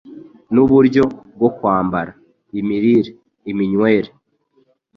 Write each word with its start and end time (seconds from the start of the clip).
n’uburyo 0.53 1.03
bwo 1.35 1.49
kwambara. 1.57 2.11
Imirire, 2.59 3.11
iminywere, 3.51 4.09